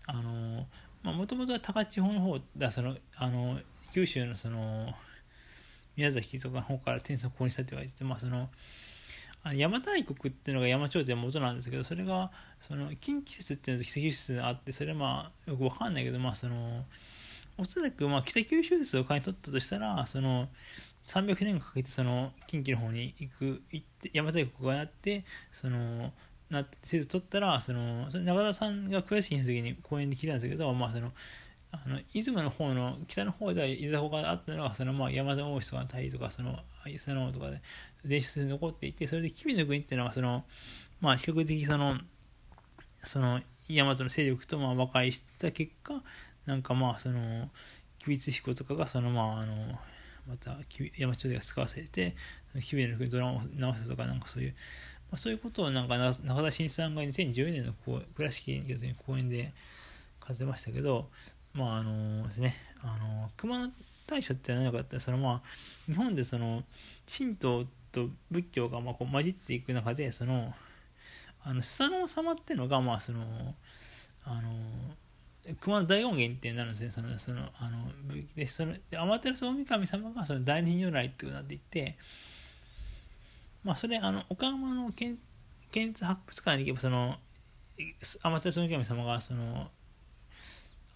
[0.06, 0.66] ああの
[1.12, 3.58] もともとは高千穂の方だそのあの
[3.92, 4.94] 九州のその
[5.96, 8.48] 宮崎とかの方から天孫を購入したって言われててまあその
[9.44, 12.30] 邪馬台国っていうのが山頂点元なんですけどそれが
[12.66, 16.84] その近畿説っていうのと北九州説があってそれはまあよくわかんないけどまあその
[17.58, 20.48] おそらくまあ北九州説を買い取ったとしたらその
[21.06, 26.12] 300年かけてその近畿の方に行く行って邪馬台国がなってその
[26.48, 31.10] なって説取ったらその中田さんが詳しい時に講演で聞いたんですけどまあその
[31.72, 37.62] あの出雲の方の北の方では伊豆方があったのがそのまあ山田大石とか大とかその伊佐野とかで
[38.04, 40.44] 伝説に残っていてそれで吉備の国っていうのはその
[41.00, 41.98] まあ比較的その
[43.04, 46.02] その大和の勢力とまあ和解した結果
[46.46, 47.48] なんかまあその
[48.04, 49.54] 吉備彦とかがそのまああの
[50.28, 50.58] また
[50.98, 52.14] 山頂で使わせて
[52.54, 54.54] 吉備の国ドラマを直したとかなんかそういう、
[55.10, 57.72] まあ、そういうことをなんか中田新さんが2010年の
[58.14, 59.52] 倉敷に講演で
[60.26, 61.08] 語ってましたけど
[61.54, 63.70] まああのですねあの熊野
[64.06, 65.40] 大社って何かってそのまあ
[65.86, 66.62] 日本でその
[67.06, 70.54] 神道と仏教がまあこう混じっていく中でその
[71.44, 73.54] あのスサノオ様っていうのがまあその
[74.24, 74.42] あの
[75.60, 77.88] 熊野大権現ってなるんですねそのそのあの
[78.36, 81.96] でその天照大神様がその大日如来ってなっていって
[83.64, 85.18] まあそれあの岡山の県
[85.72, 87.16] 県立博物館に行けばその
[87.76, 89.68] 天照大神様がその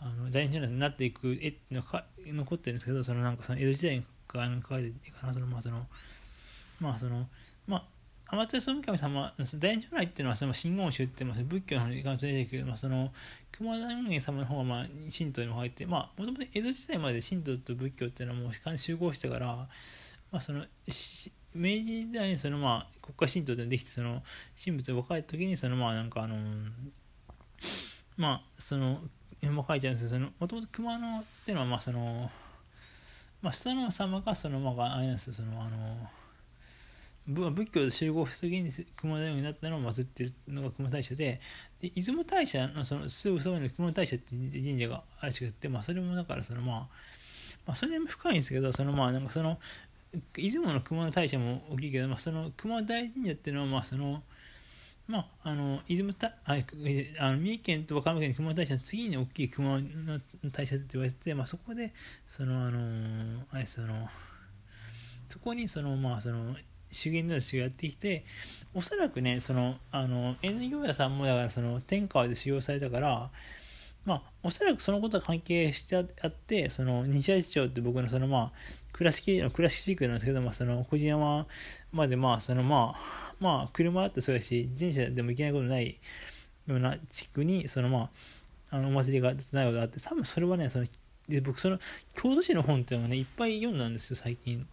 [0.00, 5.86] あの大日如来になっていく絵っていうのが残ってるんですけどそのなんかその江戸時代に書かれていかなそのまあその
[6.80, 7.26] まあその
[7.66, 7.84] まあ
[8.28, 13.12] 天照大神様大如来っていうのはその真言宗ってます仏教の方に関して出てく、まあ、その
[13.52, 19.46] 熊田人間様の方がまあ神道にも入ってまあもともと江戸時代まで神道と仏教っていうのはもう集合してから、
[20.32, 20.64] まあ、その
[21.54, 24.22] 明治時代にそのまあ国家神道ってできてその
[24.62, 26.36] 神仏が分かれた時にそのまあなんかあの
[28.16, 28.98] まあその
[29.42, 32.30] も書いてるんですけどもともと熊野っていうのはまあその
[33.42, 41.40] まあスタノ様がそのまああれなんですよそのあの仏教で集合した時に熊田になったのを祀っているのが熊大社で
[41.80, 46.88] で出雲大社のそのすぐそばに熊大社って神社があるしくて、まあ、それもだからそのまあ
[47.66, 49.58] まあ、それも深いんですけどそのまあなんかその
[50.34, 54.22] 出雲の熊野大社も大きいけど、まあ、その熊大神社っていうのはまあその
[55.08, 56.56] まあ、あの出雲たあ
[57.20, 61.92] あの三重県と和歌山県の熊大社の次に大きい熊野大社って言われてて、まあ、そこで
[62.26, 64.08] そのあのあれその
[65.28, 66.56] そこにそのまあその
[66.90, 68.24] 修験の修をやってきて
[68.74, 73.30] おそらくねそのあの N 業屋さんもだからその天川で修行されたから
[74.04, 78.52] まあおそらくそのことが関係してあってその西八町って僕のそのまあ
[78.92, 81.46] 倉敷の倉敷地区なんですけど、まあ、その小島
[81.92, 85.98] までまあそのまあまあ車だってそうやし自転車でも行けないことない
[86.66, 88.10] ような地区にそのま
[88.70, 90.86] ああのお祭りがずっとないことがあって多分それはねその
[91.28, 91.78] で僕その
[92.14, 94.66] 京都市の本っていうのをねいっぱい読んだんですよ最近。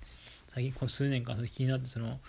[0.54, 2.20] 最近この数年間その気になってその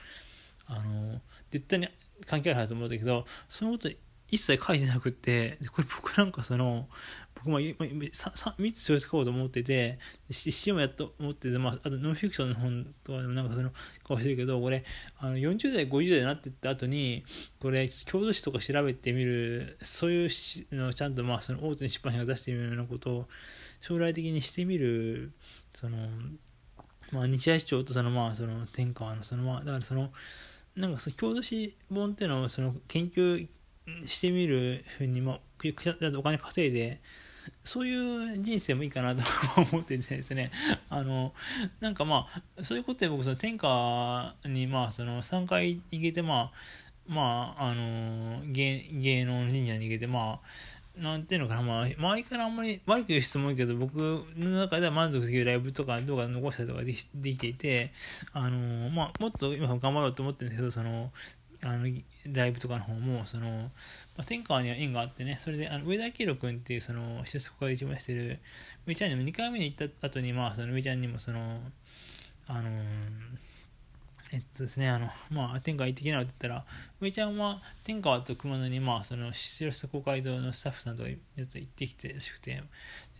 [0.66, 1.20] あの
[1.50, 1.88] 絶対に
[2.26, 3.90] 関係あると思うんだけどそのこと
[4.30, 6.88] 一切書いてなくってこれ僕なんかその
[7.34, 9.98] 僕も 3, 3つ小説書こうと思ってて
[10.30, 13.70] 詩もやっと思ってて、まあ、あとノンフィクションの本とかでもなんかその
[14.06, 14.84] 顔してるけどこれ
[15.18, 17.24] あの40代50代になってった後に
[17.60, 20.30] これ郷土史とか調べてみるそういう
[20.72, 23.28] のちゃんとまあその大手の出版社が出してみるようなことを
[23.80, 25.32] 将来的にしてみる
[25.74, 25.98] その
[27.12, 30.10] まあ、日大市長とそのまあその天川のそのまあだからその
[30.74, 33.46] なんかその郷土史本っていうのをその研究
[34.06, 35.38] してみるふうに、まあ、
[36.18, 37.00] お金稼いで
[37.64, 37.94] そうい
[38.34, 39.22] う人生もいいかなと
[39.72, 40.50] 思っててですね。
[40.88, 41.32] あの
[41.80, 42.26] なんかま
[42.58, 46.52] あそういうことで僕その天下にまあその3回行けてまあ
[47.06, 53.96] まああの芸芸能神社に行けてまあなんていうのかな、まあ、周りからあんまり悪く言う質問多いけど、僕
[54.36, 57.92] の中では満足できるライブとか動画残したりとかできできていて、
[58.32, 61.10] あのまあ、もっと今頑張ろうと思ってるんですけど、その、
[61.64, 61.88] あの
[62.32, 63.70] ライブとかの方もその、ま
[64.18, 68.38] あ、天川には縁があってねそれであの上田明宏君っていうその施設こが一番してる
[68.86, 71.60] 上ちゃんにも2回目に行った後にまあその上ちゃんにもその
[72.46, 72.70] あの
[74.32, 76.64] えっとですねあのまあ天川行ってきなよって言ったら
[77.00, 81.16] 上ちゃんは天川と熊野にまあその白下公会堂のスタッフさんとや
[81.48, 82.62] つ行ってきてらしくて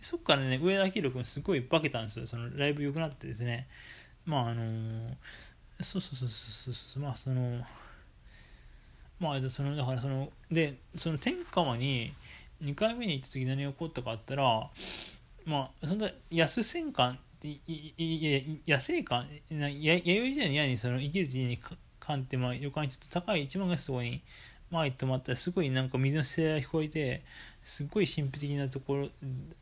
[0.01, 2.27] そっからね上田明宏君すごい化けたんですよ。
[2.27, 3.67] そのライブ良くなってですね。
[4.25, 5.15] まああの
[5.81, 7.03] そうそうそうそうそう。
[7.03, 7.63] まあその
[9.19, 12.13] まあ、そのだからそのでその天川に
[12.63, 14.69] 2回目に行った時何が起こったかあったら
[15.45, 17.17] まあその安戦艦
[18.67, 21.59] 野生艦弥生時代の矢にその生きる時に
[21.99, 24.21] 艦ってまあ旅館ちょっと高い一番がすごい
[24.71, 27.23] 前に止まったらすごいなんか水の声が聞こえて
[27.63, 29.09] すごい神秘的なところ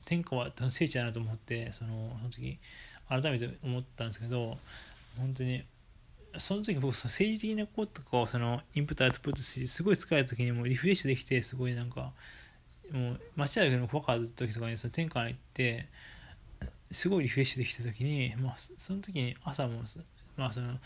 [0.06, 2.58] 天下は聖地だなと思ってそのその時
[3.10, 4.58] 改めて思ったんですけど
[5.18, 5.64] 本当に
[6.40, 12.12] その時僕その政治的なこととかをそのインプットアウトプットしてすごい疲れた時にもリフレッシュできてすごいなんか
[12.92, 15.88] もう街歩きの怖かった時とかにその天下に行って
[16.92, 19.82] すごいリフレッシュできた時に、まあ、その時に朝も、
[20.38, 20.78] まあ、その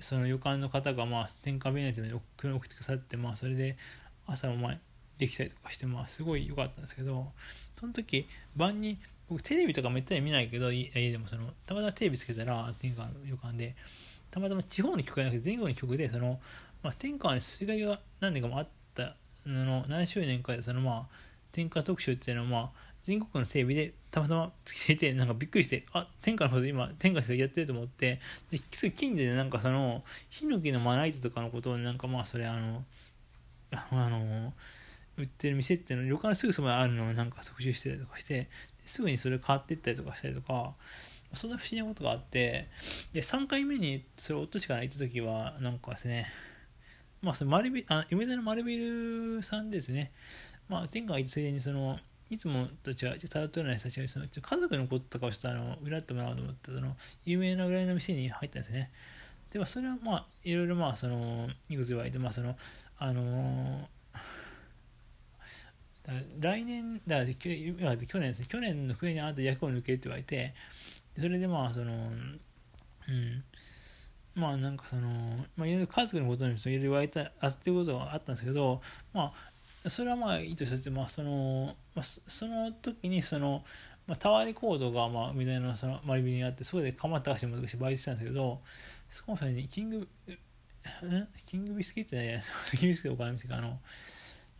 [0.00, 3.76] その旅館の方がまあ天下便内で送ってくださって、まあ、それで
[4.26, 4.78] 朝もまあ
[5.18, 7.30] できたりとかして、まあ、すごい良かったんですけど
[7.78, 8.98] その時晩に
[9.28, 13.76] 僕テレビとかめったに見ないけど家でもそのたまたまテレビつけたら天下の旅館で
[14.32, 16.40] たまたま地方の曲じゃなくて全国の曲でその、
[16.82, 19.14] まあ、天下に水害が何年かもあった
[19.46, 21.06] のの何周年かでそのまあ
[21.52, 22.70] 天下特集っていうのはまあ
[23.04, 32.84] 全国のテレビでたまたまつけていてなんかびっくりしてあ天下の方で今天下でやってると思ってですぐ近所でなんかそのヒノキのまな板とかのことをなんかまあそれあの
[33.72, 34.52] あの
[35.18, 38.48] 売ってる店っていうの旅館のすぐそばにあるのをなんか特集してたりとかして
[38.86, 40.72] すぐにそれ買っていったりとかしたりとか
[41.34, 42.68] そんな不思議なことがあって
[43.12, 46.26] で3回目にそれおとしから行った時はなんかですね
[47.22, 50.10] まあその丸ビあ梅田の丸ビルさんですね。
[50.68, 51.98] まあ天下が行ったついでにその
[52.30, 58.90] いつもと違うただとない人たちがその家族のこととかをしたの裏ってもらおうと思ってその有名なぐらいの店に入ったんですね。
[59.52, 62.56] でまあそれはまあいろいろまあそのいくつ言われてまあその
[62.98, 63.86] あのー
[66.40, 70.52] 来年だ去年ですね去年の冬にあなた役を抜けって言われて
[71.16, 71.92] それでまあその
[73.08, 73.44] うん。
[74.34, 75.08] まあなんかその、
[75.56, 78.80] まあ、いろいろ家族のことにいろいろ言われたあっていうことがあったんですけど
[79.12, 79.32] ま
[79.84, 83.62] あそれはまあいいとしてまあその、まあ、その時にその、
[84.06, 88.60] まあ、タワーレコードがまあみたいなそのマリビにあってそこで鎌田橋も昔バイトしてたんですけど
[89.10, 90.08] そこにキング
[91.46, 93.78] キングビスケットじゃない キングビスケットお金見せかあの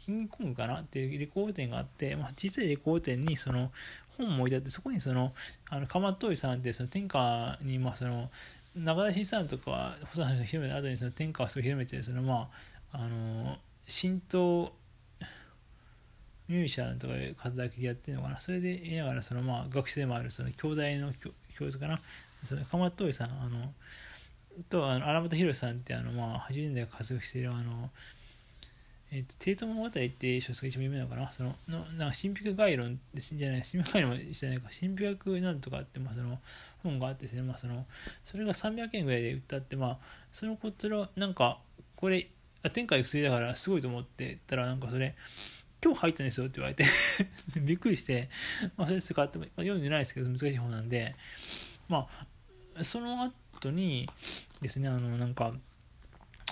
[0.04, 0.80] キングコングかな？
[0.80, 3.70] っていうレコード店があって、まあ、小さいレコード店にその
[4.24, 5.32] 本も置いてあってそこにその
[5.68, 8.30] あの鎌戸井さんってその天下にまあその
[8.74, 12.48] 中田新さんとか細田さんが広めた後にその天下を広めてそのま
[12.92, 13.58] ああの
[13.88, 14.72] 神道
[16.48, 21.12] ミュージシャンとかいう活動やってるのかなそれで言いながらそのまあ学生でもあるその兄弟の
[21.58, 22.00] 教授かな。
[22.46, 23.72] それ、かまといさん、あの、
[24.68, 27.90] と、あの荒俣宏さんって、あの、まあ、80年代活躍している、あの、
[29.14, 31.30] えっ、と、帝都物語って小説が一番有名なのかな？
[31.32, 36.38] その、のなんか、神秘学概論ってじゃない、神秘学概論じゃないか、神秘学なんとかって、まあ、その、
[36.82, 37.84] 本があってですね、まあ、その、
[38.24, 39.98] それが300円ぐらいで売ったって、まあ、
[40.32, 41.58] そのこちら、なんか、
[41.96, 42.26] これ、
[42.72, 45.14] 天下行く薬だからすごいと思ってたら、なんかそれ、
[45.84, 46.86] 今日入ったんですよって言われて
[47.60, 48.30] びっくりして、
[48.78, 51.16] まあ、それ使って、まあ、読んでないですけど、難しい本なんで、
[51.88, 52.08] ま
[52.78, 54.08] あ、その後に
[54.62, 55.52] ですね、あの、なんか、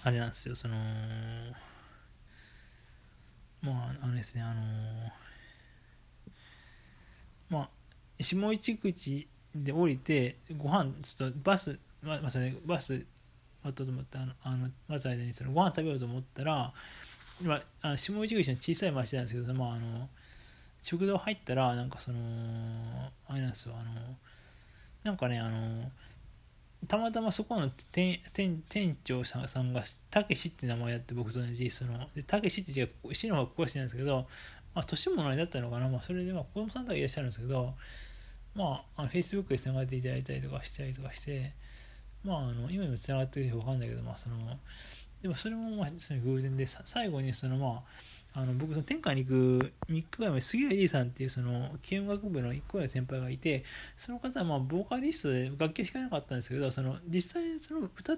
[0.02, 0.76] あれなんですよ、その、
[3.62, 4.62] まあ、あのですね、あの、
[7.50, 7.68] まあ、
[8.22, 13.04] 下市口で降りて、ご飯、ちょっとバス、まあ、まあ、それ、バス、
[13.62, 16.72] 待とうと思ったあの、あの待つ間にそのご飯食べようと思ったら、
[17.40, 20.08] 今、あ下市口の小さい町なんですけど、まあ、あの、
[20.82, 22.18] 食堂入ったら、なんかその、
[23.28, 24.16] あれなんですよ、あの、
[25.02, 25.90] なんかね、あの、
[26.88, 34.26] たまたまそこの店店店長さんが、たけしって名前やって僕と同じ、その、たけしって違う、死の方がここしてなんですけど、
[34.74, 37.74] まあ、年も同じだったのかな、まあ、それで、まあ、子供さんとかいらっしゃるんですけど、
[38.54, 41.52] まあ、フェイスブックで繋がっていただいたりとかしたりとかして、
[42.24, 44.36] まあ、あの、今にも繋がってるかわかんないけど、まあ、その、
[45.22, 47.82] でもそれもまあその偶然で最後にそのまあ
[48.32, 53.64] あの僕その天下に行く3日ぐらい前杉谷 D さんっていうその軽音楽部の1個上の先輩がいて
[53.98, 58.16] その方はまあボーカリストで楽器は弾かなかったんですけどその実際その歌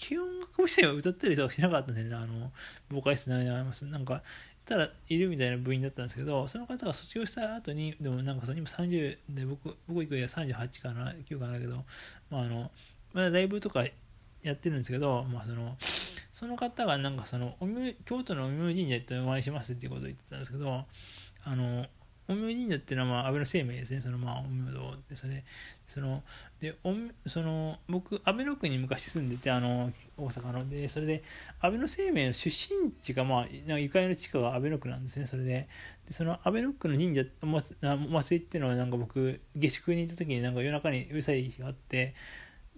[0.00, 2.50] 軽音楽部自体は歌ったりとかしなかったんでねあの
[2.90, 3.84] ボーカリストになります。
[3.84, 4.22] なんか
[4.70, 11.84] たらいるみたいな部員だったんですけどその方が卒業した後にでもなんかその今30で僕僕行くや38かな9かなだけど
[12.30, 12.70] まああの
[13.12, 13.84] まだライブとか
[14.42, 15.76] やってるんですけどまあその
[16.32, 17.56] その方がなんかその
[18.04, 20.84] 京都の御明神社ってお会いしますっていうことを言ってたんですけど
[21.44, 21.86] あの
[22.34, 24.00] 御明神社っていうのはまあ安倍の生命ですね。
[24.00, 25.44] そのまあ陰陽道ってそれ。
[25.88, 26.22] その
[26.60, 26.94] でお
[27.28, 30.68] その僕安倍の区に昔住んでてあの大阪の。
[30.68, 31.24] でそれで
[31.60, 33.46] 安倍の生命の出身地がまあ
[33.78, 35.26] ゆかりの地下が安倍の区なんですね。
[35.26, 35.68] それで
[36.06, 42.14] でその安倍の区の神社お祭りっていうのはなんか僕下宿に行った時になんか夜中にうるさい日があって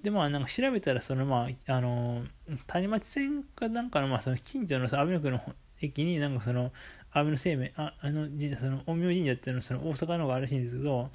[0.03, 2.23] でまあなんか調べたらそのまああの
[2.67, 5.41] 谷町線かなんかのまあその近所の阿部野区の
[5.81, 6.73] 駅になんかその
[7.13, 11.11] 安倍の生命ああの神社その陰陽神社っていうのはその大阪のがあるらしいんですけど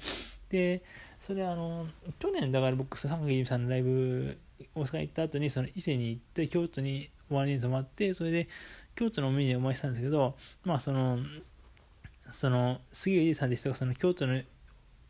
[0.50, 0.82] で
[1.18, 1.86] それあの
[2.18, 4.38] 去年だから僕三角さんのライブ
[4.74, 8.48] 大阪行った後にその伊勢に行って京都に終わりに泊まってそれで
[8.94, 11.18] 京都の海にお参りしたんですけどまあその
[12.32, 14.40] その杉浦さんでしたがその京都の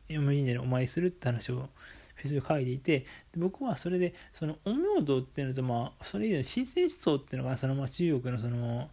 [0.09, 1.69] 陰陽神社にお参りするって話を
[2.19, 8.91] フェイス書いていて、僕はそれで、その陰陽道っていうのと、まあ、それ以前、神聖思想っていうのが、その、まあ、中国のその、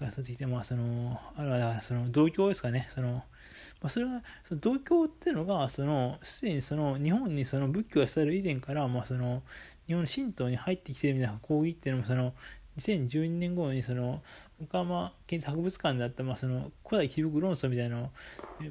[0.00, 3.22] がさって、まあ、その、あるいは、その、道教ですかね、その、ま
[3.84, 9.42] あ、それが、その道教っていうのが、その、すでにその、日本にその仏教が伝える以前から、まあ、その、
[9.86, 12.34] 日本の神道に入ってきてるみたいな講義っていうのも、その、
[12.78, 14.22] 2012年頃にその
[14.60, 18.10] 岡山県立博物館であった、まあ、その古代記録論争みたいなのを、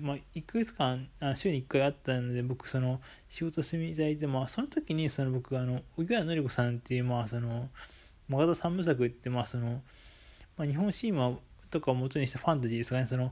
[0.02, 7.70] まあ、1ヶ月間あ週に1回あったので僕その仕事してみたいで、まあ、その時にその僕あの荻原紀子さんっていうまあその
[8.28, 9.82] マガ三部作ってまあその、
[10.58, 11.38] まあ、日本神話
[11.72, 13.32] とかを元にしたファンタジーですかねその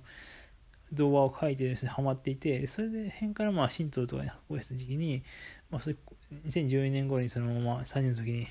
[0.94, 5.24] 動画を書いてですねハマっていてそれで辺からまあ神道とかに発行した時期に、
[5.70, 5.96] まあ、それ
[6.48, 8.48] 2012年頃にそのまま3年の時に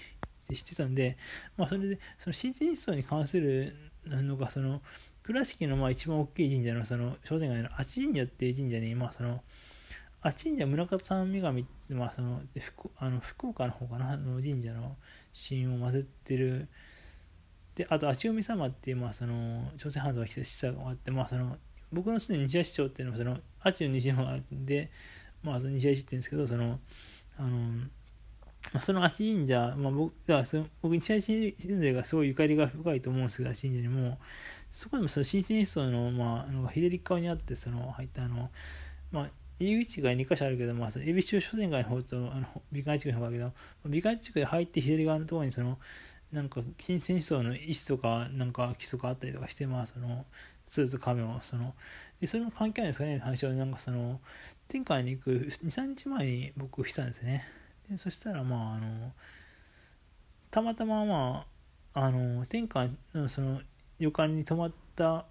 [0.52, 1.16] 知ってたんで、
[1.56, 3.74] まあ、それでその神聖思想に関する
[4.06, 4.82] なのがその
[5.22, 9.42] 倉敷のまあ一番大きい神社のその商店街の八神社っていう神社に、まあ、その
[10.20, 14.96] 八神社村方三女神って、まあ、その福あの福岡の方かなの神社の
[15.48, 16.68] 神を混ぜてる。
[17.74, 21.56] であと足海様っていう、まあ、その朝鮮半島が来た示唆があって、まあ、その
[21.92, 24.90] 僕の住んでる西谷市長っていうのはその八の西の方で、
[25.42, 26.78] まあ、その西谷市って言うんですけどその
[27.36, 27.88] あの
[28.80, 34.18] その足神社、まあ、僕だその僕、日大神社がすごいゆかりが深いと思うんですけど、神社にも、
[34.70, 38.50] そこでもその新鮮思想の、まあ、あの左側にあって、その入ったあの、
[39.12, 43.52] まあ、入り口が2箇所あるけど、まあ、その恵比寿商店街の方と、あの美観地区の方だけど、
[43.86, 45.78] 美観地区で入って左側のところに、その、
[46.32, 50.24] なんか、新鮮思想の石とか、なんか基礎があったりとかして、まあ、その、
[50.66, 51.74] スーツ亀を、その、
[52.20, 54.20] で、それも関係あるんですかね、話は、なんかその、
[54.66, 57.46] 天海に行く2、3日前に僕したんですね。
[57.90, 59.12] でそしたらまああの
[60.50, 61.46] たまたまま
[61.94, 63.60] ああの天下のその
[63.98, 65.26] 旅館に泊まった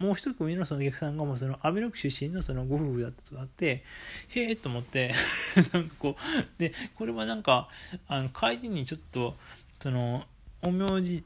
[0.00, 3.84] もう一組のそのお客さんがもうそのアメノク出身のそのご夫婦だったとあって
[4.28, 5.14] へえと思って
[5.72, 7.68] なんかこうでこれはなんか
[8.08, 9.36] あの帰りにちょっと
[9.78, 10.26] その
[10.62, 11.24] 陰陽師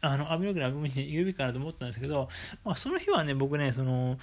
[0.00, 2.28] あの、網の国の網に言うべきかなと思ったんですけど、
[2.64, 4.18] まあ、その日はね、僕ね、その、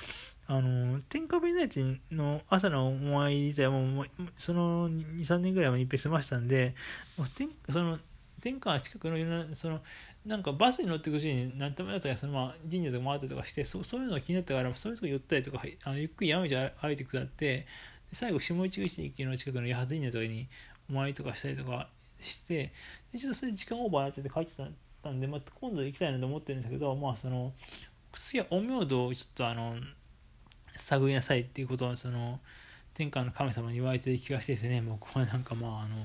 [0.48, 4.08] あの、天下弁内地の朝のお参り自体も、もう
[4.38, 6.74] その2、3年ぐらい前に一遍済ましたんで、
[7.18, 8.00] もう天その、
[8.42, 9.82] 天下近くのいろんな、その、
[10.26, 17.66] なんかバスに乗っていくうちに何ともやったら、そのまあ神社とか回ったりとかして、そそういうのが気になったから、そういうとこ寄ったりとか、あのゆっくり山道歩いて下って、
[18.12, 20.48] 最後、下市口駅の近くの八幡神社とかに
[20.90, 21.90] お参りとかしたりとか
[22.22, 22.72] して、
[23.12, 24.64] でちょっとそれ時間オーバーになってて帰ってた
[25.10, 27.54] んで、まあ、今度行きたいなと思ってるんですけど、まあ、その、
[28.14, 29.76] 次は陰陽道をちょっとあの、
[30.76, 32.40] 探りなさいっていうことを、その、
[32.94, 35.96] 天下の神様に言われてる気がしてですね、僕はなんかまあ、あの、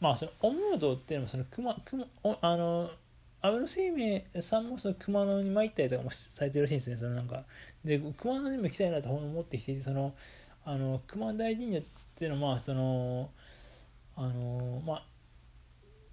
[0.00, 2.06] まあ、その、陰陽道っていうのも、その、熊、熊、
[2.40, 2.90] あの、
[3.42, 7.44] 安倍生命さんもその熊野に参ったりとかもされてるらしいんですね、そのなんか。
[7.84, 10.14] で、熊野にも行きたいなと思ってきてて、その、
[10.64, 11.82] あの、熊大神社っ
[12.16, 13.30] ていうのは、まあ、その、
[14.16, 15.02] あの、まあ、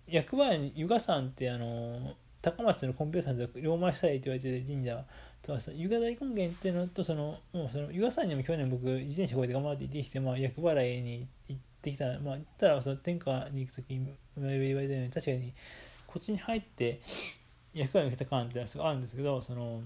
[0.07, 5.03] 役場に湯河山ってあの高松のコンピューターさんと両前したいって言われてる神社
[5.41, 15.53] とその湯河大根源っていうのとそのもうその湯河山にも去年僕自転車こうやって頑張って行ってきて、まあ、厄払いに行ってきたらまあ行ったらその天下に行く時に言われたように確かに
[16.05, 17.01] こっちに入って
[17.73, 19.81] 役割を受けた感っていうのがあるんですけどその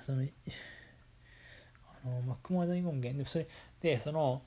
[0.00, 0.22] その
[2.04, 3.46] あの、まあ、熊田大根源でそれ
[3.80, 4.42] でその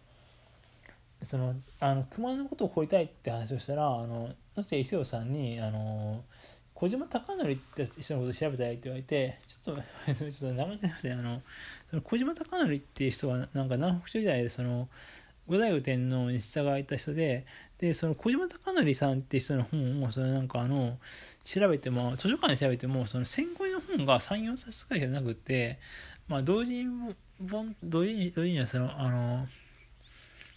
[1.21, 6.23] そのあの熊のことを掘りたいって話をしたらあの野瀬伊勢尾さんにあの
[6.73, 9.81] 小島貴則って人のこと調べたいって言われてちょっと
[10.13, 11.41] ちょっと長くなくてあの
[11.89, 14.89] その小島貴則っていう人はなんか南北朝時代でその
[15.47, 17.45] 後醍醐天皇に従いた人で
[17.77, 20.97] でその小島貴則さんって人の本をそのなんかあの
[21.43, 25.79] 調べても図書館で調べてもその戦後の本が34冊くらいじゃなくて
[26.27, 26.85] まあ同時
[27.49, 29.47] 本同時同時にはそのあの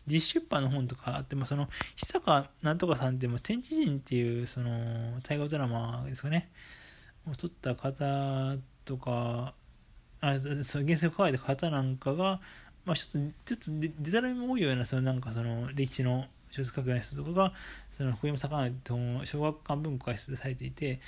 [0.08, 6.50] 実出版の本とかあって、まあ、その、久坂なんとかさんって、天地人っていう、その、大河ドラマですかね、
[7.30, 9.54] を撮った方とか、
[10.20, 12.40] あその原作を書いた方なんかが、
[12.84, 17.52] まあ、ちょっと、ちょっとデタラメも多いような、そのなんかその、歴史の小説書くような人とかが、
[17.90, 21.00] その、福山坂と小学館文庫化されていて、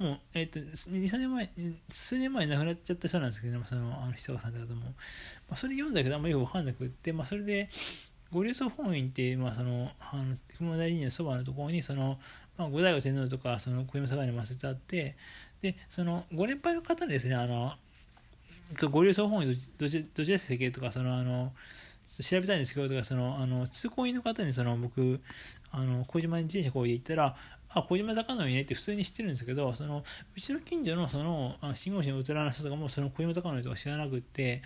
[0.00, 1.50] もう、えっ、ー、と、2、3年前、
[1.90, 4.92] 数年前に亡くなっちゃった人なんですけど、その、あの、久坂さんって方も、ま
[5.50, 7.68] あ、それ読んだけど、あんまりよくわかんなくって、まあ、それで、
[8.32, 12.18] 五流総本院って、まあ、その、あの、熊大神社のそばのところに、その、
[12.56, 15.16] まあ、五代醐天皇とか、その、小山坂に祀ってあって、
[15.62, 17.74] で、その、ご年配の方ですね、あの、
[18.90, 21.52] 五流総本院どちどちらでしたとか、その、あの、
[22.20, 25.20] 調べたいんですけど、とか、その、あの、通行員の方に、その、僕、
[25.72, 27.36] あの、小島に自転車こう行ったら、
[27.72, 30.02] あ、小島坂のねって普通に知ってるんですけど、その、
[30.36, 34.62] うちの近所の、その、信号士のうつらの人とかも、その小島坂のとか知らなくって、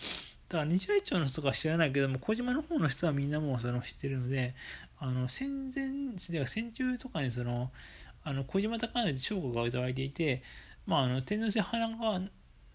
[0.55, 4.55] だから日大町の人が知らないけども小島の方の人はみんなもうその知ってるので
[5.01, 5.89] あの戦前
[6.31, 7.73] では戦中とかにその
[8.23, 10.45] あの小島高則将校が歌われていて、
[10.87, 12.21] まあ、あの天皇制花が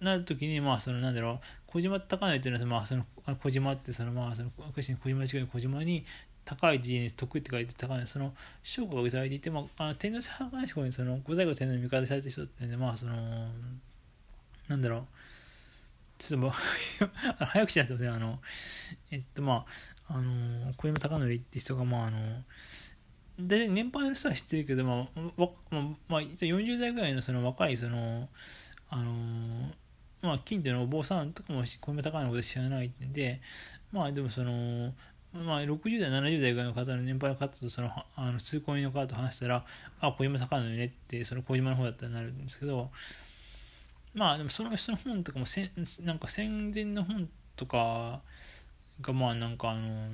[0.02, 3.06] なる時にまあそのなんだろう小島高則っていうのは、まあ、その
[3.42, 6.06] 小島ってそのまあその小島違い小島に
[6.44, 13.16] 高い字に徳って書いて高いその将校が歌われていて、まあ、あ天皇制花がにその五代後天皇に味方された人ってまあその
[14.68, 15.19] なんだろう
[16.20, 16.52] ちょっと
[17.46, 18.40] 早くしないとね、あの、
[19.10, 19.66] えっと、ま
[20.08, 22.44] あ、あの、小山貴則って人が、まあ、あの、
[23.40, 25.50] で、年配の人は知ってるけど、まあ、わ
[26.10, 28.28] まあ、40代ぐらいのその若い、その、
[28.90, 29.72] あの、
[30.22, 33.42] まあ、近所のお坊さんとかも小山貴則のこと知らないんで、
[33.94, 34.94] まあ、でもその、
[35.34, 39.66] まあ、60代、70代ぐらいの方の年配の方とそのあの通行人の方と話したら、
[40.02, 42.90] あ、小山貴則ねって、その小島の方だったらなるんですけど、
[44.14, 45.70] まあでもその人の本とかもせ
[46.04, 48.22] なんか戦前の本とか
[49.02, 50.10] がまあなんかあの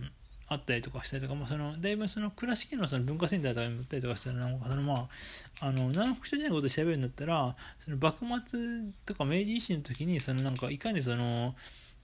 [0.48, 8.60] あったりとかしたりとか、まあ、そのだいぶその倉敷のその文化センターとかに売ったりとかしたらなんかそのまああの南北朝時代のことを調べるんだったらその幕末
[9.06, 11.56] とか明治維新の時にそのなんかいかにその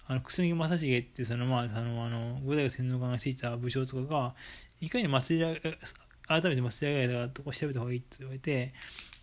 [0.07, 4.33] あの楠木正成ってそのまああのあの五代天皇官がついた武将とかが
[4.81, 5.61] いかに祭り
[6.27, 8.73] 改めて祭り上げたかとか調べた方がいいって言われて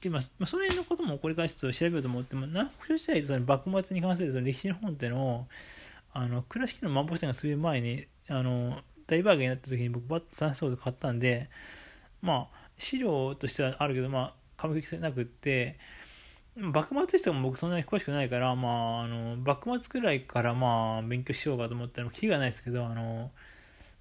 [0.01, 5.46] で、まあ、その辺のこともこれからちょっと調べようと思って、まあ、南北朝時代とその幕末に関するその歴史の本っていうのを、
[6.12, 11.49] あの、倉敷の万宝店が潰れる前に、あの、大バーゲンになった時に僕バッと算数で買ったんで、
[12.22, 15.78] まあ、資料としてはあるけど、まあ、完璧性なくって、
[16.57, 23.30] 幕末しても僕そんなに詳しくないから、まあ、あの、幕末くらいからまあ、勉強しようかと思ったら、キリがないですけど、あの、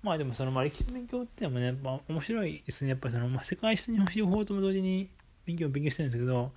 [0.03, 2.91] まあでもその、まあ歴史の勉強ってのもね、まあ面白いですね。
[2.91, 5.09] やっぱりその、まあ世界史に両方とも同時に
[5.47, 6.51] 勉強勉強してるんですけど、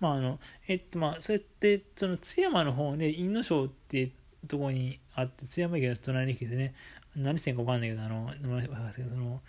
[0.00, 4.10] まああの、えっとまあ、そうやって、その津山の方で、印野省っていう
[4.48, 6.74] とこにあって、津山駅の隣に来てね、
[7.14, 9.40] 何線かわかんないけど、あの、名前忘れけど、その、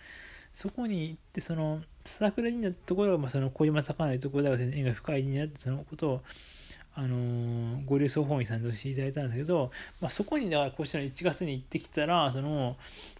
[0.54, 6.22] そこに行ってその桜神社のところが、まあ、その小島坂のところだから縁が深い神社ってそのことを
[6.94, 12.76] あのー、ご流送本位さんとしていただいたんですけど、まあ、そこにだからこうしたの1月に行ってきたらそのも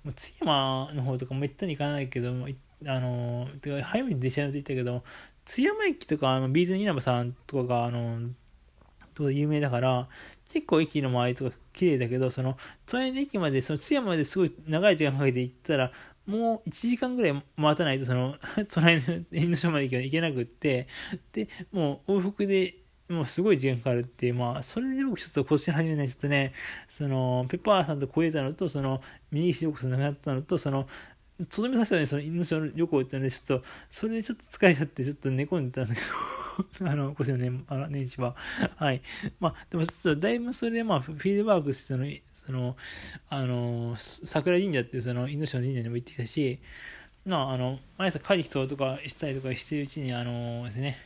[0.06, 5.02] う津山の方とかめったに行かないけども行っあのー、てか早めに出ちゃうと言ったけど
[5.44, 8.30] 津山駅とかあのビーズの稲葉さんとかがあの
[9.14, 10.08] と有名だから
[10.48, 12.56] 結構駅の周りとか綺麗だけどその
[12.86, 15.92] 隣の駅までその津山まですごい長い時間かけて行ったら
[16.26, 18.34] もう1時間ぐらい待たないとその
[18.68, 20.86] 隣の縁の下まで行けなくって
[21.32, 22.76] でもう往復で
[23.10, 26.52] もうすごい時間かかるっていう、まあ、それで僕ちょっと今年始めないちょっとね、
[26.88, 29.02] その、ペッパーさんと超えたのと、その、
[29.32, 30.86] 右石横さん亡くなったのと、その、
[31.46, 36.00] とどめさせたのに、その、命の旅行ってので、ちょっと、それでちょっと疲れちゃって、ちょっと寝込んでたんです
[36.78, 38.36] けど、あの、今年の年、年始は。
[38.76, 39.02] はい。
[39.40, 42.76] まあ、でもちょっと、だいぶそれで、まあ、フィードバークして、その、その、
[43.28, 46.58] あの、桜神社っていう、その、インドシの神社にも行ってきたし、
[47.26, 50.98] まあ、あの、毎朝帰ってきたとかしたりとかしてるうちに、あのですね、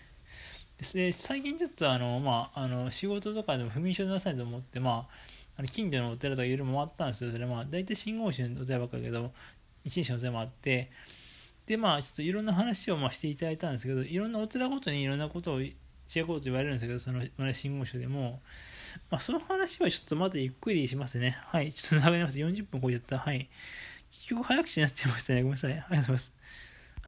[0.79, 5.15] ですね、最近ちょっとあの、まあ、あの仕事とかでも不眠症なさいと思って、まあ、
[5.57, 7.31] あの近所のお寺とかいろいろ回ったんですよ。
[7.31, 9.33] それまあ、大体信号宗のお寺ばっかりだけど、
[9.85, 10.91] 一日のお寺もあって、
[11.67, 18.43] で、まあ、ちょっといろんな話をまあしていただいたんですけど、いろんなお寺ごとにいろんなことを、違うこと言われるんですけど、その、信号書でも、
[19.11, 21.39] まあ、その話はちょっとまたゆっくりしますね。
[21.47, 21.73] はい。
[21.73, 22.39] ちょっと長くなりました。
[22.41, 23.19] 40分超えちゃった。
[23.19, 23.49] はい。
[24.11, 25.43] 結局早口になっちゃいましたね。
[25.43, 25.73] ごめんなさい。
[25.73, 26.33] ありがとうございます。